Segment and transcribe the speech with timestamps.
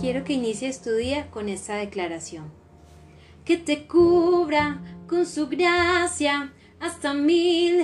[0.00, 2.52] quiero que inicies tu día con esta declaración.
[3.44, 7.82] Que te cubra con su gracia hasta mil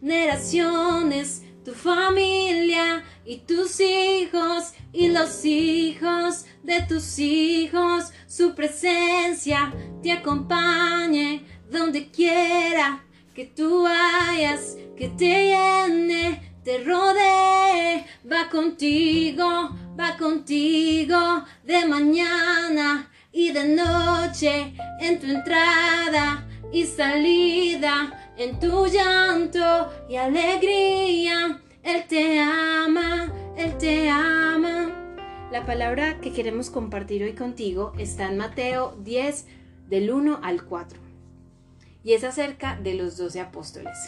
[0.00, 10.12] generaciones, tu familia y tus hijos y los hijos de tus hijos, su presencia te
[10.12, 21.44] acompañe donde quiera que tú vayas, que te llene, te rodee, va contigo, va contigo
[21.62, 31.60] de mañana y de noche en tu entrada y salida, en tu llanto y alegría.
[31.82, 34.90] Él te ama, Él te ama.
[35.52, 39.46] La palabra que queremos compartir hoy contigo está en Mateo 10,
[39.88, 40.98] del 1 al 4,
[42.04, 43.98] y es acerca de los doce apóstoles.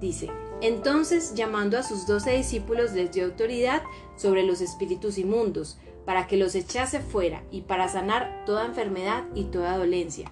[0.00, 0.30] Dice,
[0.60, 3.82] entonces llamando a sus doce discípulos les dio autoridad
[4.16, 9.44] sobre los espíritus inmundos, para que los echase fuera y para sanar toda enfermedad y
[9.44, 10.30] toda dolencia.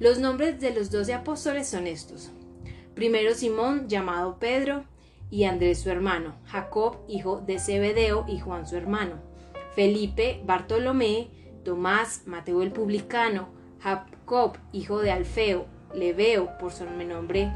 [0.00, 2.30] Los nombres de los doce apóstoles son estos.
[2.94, 4.84] Primero Simón, llamado Pedro,
[5.30, 9.16] y Andrés su hermano, Jacob, hijo de Zebedeo, y Juan su hermano,
[9.74, 11.28] Felipe, Bartolomé,
[11.64, 13.48] Tomás, Mateo el publicano,
[13.80, 17.52] Jacob, hijo de Alfeo, Leveo, por su nombre,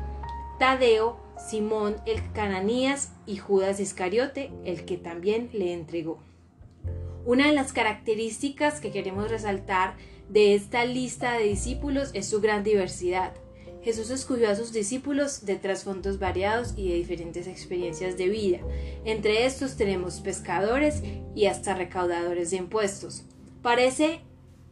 [0.59, 6.19] Tadeo, Simón el Cananías y Judas Iscariote, el que también le entregó.
[7.25, 9.95] Una de las características que queremos resaltar
[10.29, 13.33] de esta lista de discípulos es su gran diversidad.
[13.83, 18.59] Jesús escogió a sus discípulos de trasfondos variados y de diferentes experiencias de vida.
[19.05, 21.03] Entre estos tenemos pescadores
[21.35, 23.25] y hasta recaudadores de impuestos.
[23.61, 24.21] Parece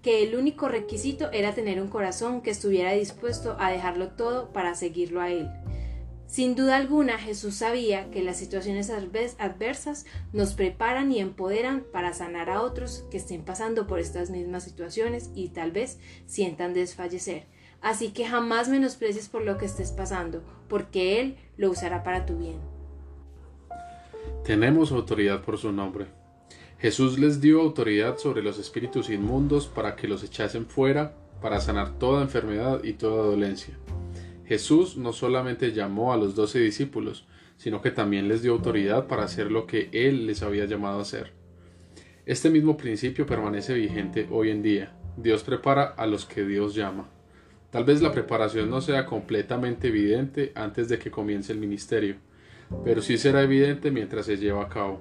[0.03, 4.75] que el único requisito era tener un corazón que estuviera dispuesto a dejarlo todo para
[4.75, 5.49] seguirlo a Él.
[6.31, 12.51] Sin duda alguna, Jesús sabía que las situaciones adversas nos preparan y empoderan para sanar
[12.51, 17.47] a otros que estén pasando por estas mismas situaciones y tal vez sientan desfallecer.
[17.81, 22.39] Así que jamás menosprecies por lo que estés pasando, porque Él lo usará para tu
[22.39, 22.61] bien.
[24.45, 26.07] Tenemos autoridad por su nombre.
[26.79, 31.13] Jesús les dio autoridad sobre los espíritus inmundos para que los echasen fuera,
[31.43, 33.77] para sanar toda enfermedad y toda dolencia.
[34.51, 37.25] Jesús no solamente llamó a los doce discípulos,
[37.57, 41.03] sino que también les dio autoridad para hacer lo que Él les había llamado a
[41.03, 41.31] hacer.
[42.27, 44.93] Este mismo principio permanece vigente hoy en día.
[45.17, 47.09] Dios prepara a los que Dios llama.
[47.71, 52.17] Tal vez la preparación no sea completamente evidente antes de que comience el ministerio,
[52.85, 55.01] pero sí será evidente mientras se lleva a cabo.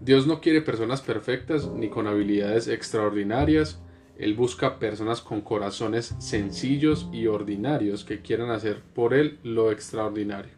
[0.00, 3.82] Dios no quiere personas perfectas ni con habilidades extraordinarias,
[4.18, 10.52] él busca personas con corazones sencillos y ordinarios que quieran hacer por Él lo extraordinario.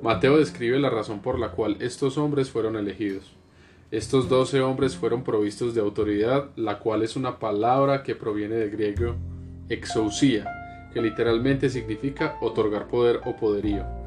[0.00, 3.32] Mateo describe la razón por la cual estos hombres fueron elegidos.
[3.90, 8.70] Estos doce hombres fueron provistos de autoridad, la cual es una palabra que proviene del
[8.70, 9.16] griego
[9.68, 10.46] exousia,
[10.94, 14.01] que literalmente significa otorgar poder o poderío.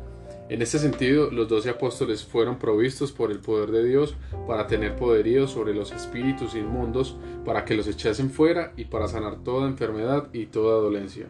[0.48, 4.96] En este sentido, los doce apóstoles fueron provistos por el poder de Dios para tener
[4.96, 10.28] poderío sobre los espíritus inmundos, para que los echasen fuera y para sanar toda enfermedad
[10.34, 11.30] y toda dolencia.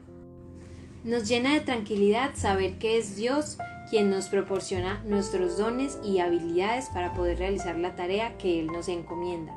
[1.05, 3.57] Nos llena de tranquilidad saber que es Dios
[3.89, 8.89] quien nos proporciona nuestros dones y habilidades para poder realizar la tarea que Él nos
[8.89, 9.53] encomienda.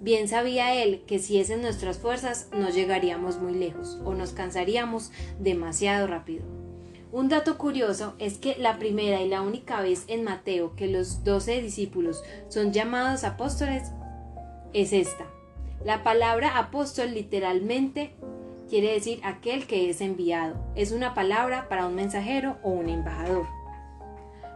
[0.00, 4.32] Bien sabía Él que si es en nuestras fuerzas no llegaríamos muy lejos o nos
[4.32, 6.59] cansaríamos demasiado rápido.
[7.12, 11.24] Un dato curioso es que la primera y la única vez en Mateo que los
[11.24, 13.90] doce discípulos son llamados apóstoles
[14.72, 15.26] es esta.
[15.84, 18.14] La palabra apóstol literalmente
[18.68, 20.54] quiere decir aquel que es enviado.
[20.76, 23.59] Es una palabra para un mensajero o un embajador.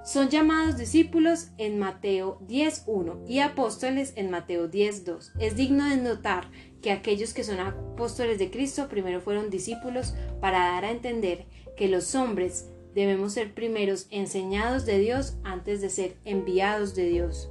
[0.05, 5.31] Son llamados discípulos en Mateo 10.1 y apóstoles en Mateo 10.2.
[5.41, 6.51] Es digno de notar
[6.83, 11.47] que aquellos que son apóstoles de Cristo primero fueron discípulos para dar a entender
[11.79, 17.51] que los hombres debemos ser primeros enseñados de Dios antes de ser enviados de Dios.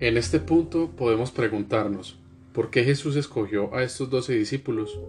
[0.00, 2.18] En este punto podemos preguntarnos,
[2.52, 5.00] ¿por qué Jesús escogió a estos doce discípulos?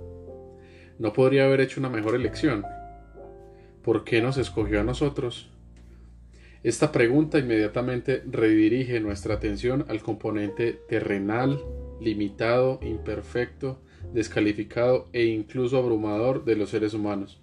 [0.99, 2.63] ¿No podría haber hecho una mejor elección?
[3.83, 5.51] ¿Por qué nos escogió a nosotros?
[6.65, 11.63] Esta pregunta inmediatamente redirige nuestra atención al componente terrenal,
[12.01, 13.79] limitado, imperfecto,
[14.15, 17.39] descalificado e incluso abrumador de los seres humanos.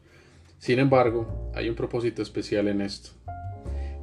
[0.59, 3.11] Sin embargo, hay un propósito especial en esto.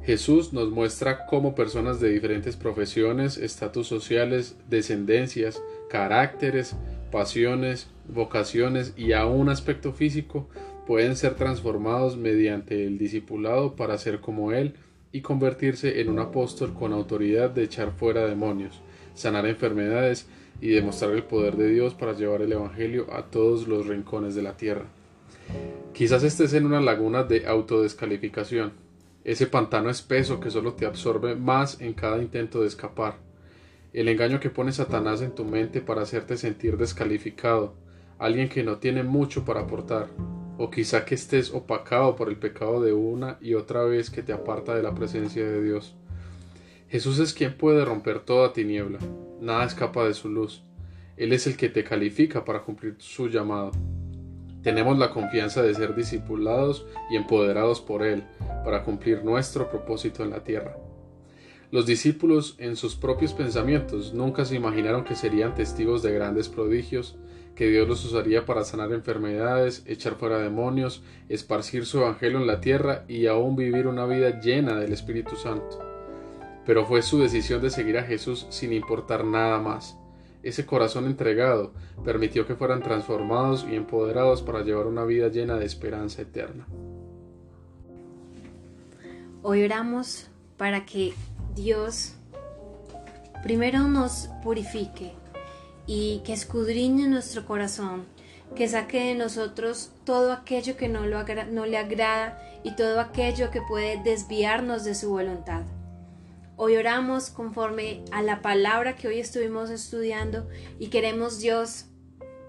[0.04, 6.76] Jesús nos muestra cómo personas de diferentes profesiones, estatus sociales, descendencias, caracteres,
[7.12, 10.48] pasiones, vocaciones y aún aspecto físico
[10.86, 14.76] pueden ser transformados mediante el discipulado para ser como Él
[15.12, 18.80] y convertirse en un apóstol con autoridad de echar fuera demonios,
[19.14, 20.28] sanar enfermedades
[20.60, 24.42] y demostrar el poder de Dios para llevar el Evangelio a todos los rincones de
[24.42, 24.86] la tierra.
[25.92, 28.72] Quizás estés en una laguna de autodescalificación,
[29.24, 33.16] ese pantano espeso que solo te absorbe más en cada intento de escapar,
[33.92, 37.74] el engaño que pone Satanás en tu mente para hacerte sentir descalificado,
[38.18, 40.08] alguien que no tiene mucho para aportar,
[40.62, 44.34] o quizá que estés opacado por el pecado de una y otra vez que te
[44.34, 45.94] aparta de la presencia de Dios.
[46.90, 48.98] Jesús es quien puede romper toda tiniebla,
[49.40, 50.62] nada escapa de su luz.
[51.16, 53.70] Él es el que te califica para cumplir su llamado.
[54.62, 58.22] Tenemos la confianza de ser discipulados y empoderados por Él
[58.62, 60.76] para cumplir nuestro propósito en la tierra.
[61.70, 67.16] Los discípulos en sus propios pensamientos nunca se imaginaron que serían testigos de grandes prodigios,
[67.54, 72.60] que Dios los usaría para sanar enfermedades, echar fuera demonios, esparcir su evangelio en la
[72.60, 75.78] tierra y aún vivir una vida llena del Espíritu Santo.
[76.64, 79.96] Pero fue su decisión de seguir a Jesús sin importar nada más.
[80.42, 81.74] Ese corazón entregado
[82.04, 86.66] permitió que fueran transformados y empoderados para llevar una vida llena de esperanza eterna.
[89.42, 91.12] Hoy oramos para que
[91.54, 92.14] Dios
[93.42, 95.12] primero nos purifique
[95.92, 98.06] y que escudriñe nuestro corazón,
[98.54, 104.00] que saque de nosotros todo aquello que no, le agrada y todo aquello que puede
[104.00, 105.62] desviarnos de su voluntad.
[106.54, 110.48] Hoy oramos conforme a la palabra que hoy estuvimos estudiando
[110.78, 111.86] y queremos Dios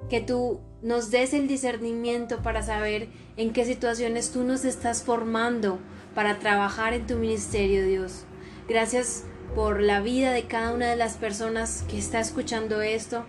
[0.08, 5.80] que tú nos des el discernimiento para saber en qué situaciones tú nos estás formando
[6.14, 8.26] para trabajar en tu ministerio, Dios.
[8.70, 9.24] Gracias
[9.56, 13.26] por la vida de cada una de las personas que está escuchando esto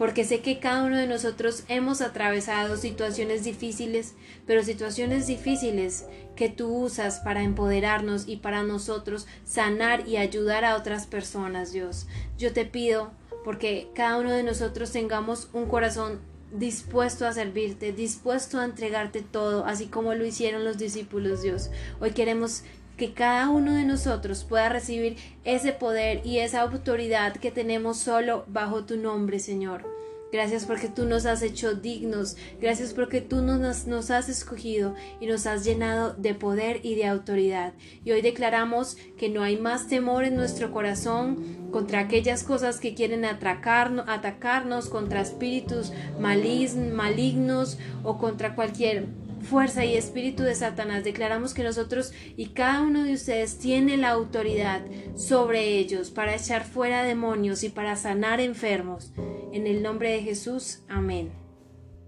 [0.00, 4.14] porque sé que cada uno de nosotros hemos atravesado situaciones difíciles,
[4.46, 6.06] pero situaciones difíciles
[6.36, 12.06] que tú usas para empoderarnos y para nosotros sanar y ayudar a otras personas, Dios.
[12.38, 13.10] Yo te pido
[13.44, 16.20] porque cada uno de nosotros tengamos un corazón
[16.50, 21.70] dispuesto a servirte, dispuesto a entregarte todo, así como lo hicieron los discípulos, Dios.
[22.00, 22.62] Hoy queremos
[23.00, 25.16] que cada uno de nosotros pueda recibir
[25.46, 29.86] ese poder y esa autoridad que tenemos solo bajo tu nombre, Señor.
[30.30, 32.36] Gracias porque tú nos has hecho dignos.
[32.60, 37.72] Gracias porque tú nos, has escogido y nos has llenado de poder y de autoridad.
[38.04, 42.94] Y hoy declaramos que no hay más temor en nuestro corazón contra aquellas cosas que
[42.94, 49.06] quieren atracarnos, atacarnos, contra espíritus malignos o contra cualquier
[49.42, 51.04] fuerza y espíritu de Satanás.
[51.04, 54.82] Declaramos que nosotros y cada uno de ustedes tiene la autoridad
[55.16, 59.12] sobre ellos para echar fuera demonios y para sanar enfermos.
[59.52, 61.32] En el nombre de Jesús, amén.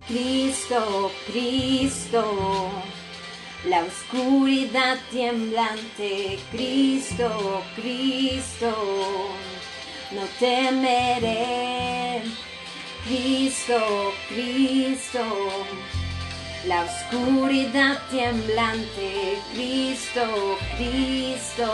[0.06, 2.70] Cristo, Cristo,
[3.68, 8.74] la oscuridad temblante, Cristo, Cristo,
[10.12, 12.22] no temeré.
[13.04, 15.20] Cristo, Cristo
[16.66, 21.66] la oscuridad temblante, Cristo, Cristo.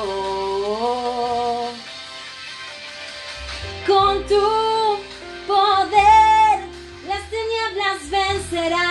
[3.86, 4.98] Con tu
[5.46, 6.58] poder
[7.06, 8.87] las tinieblas vencerás,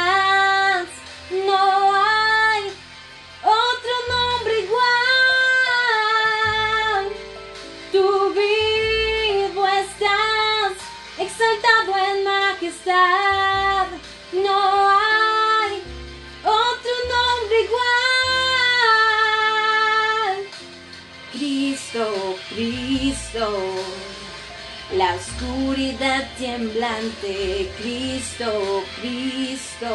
[25.98, 29.90] oscuridad temblante, Cristo, Cristo,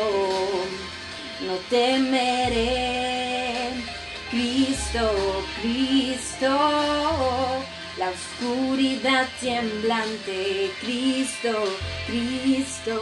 [1.47, 3.71] no temeré,
[4.30, 5.11] Cristo,
[5.61, 6.49] Cristo,
[7.99, 11.52] la oscuridad temblante, Cristo,
[12.06, 13.00] Cristo.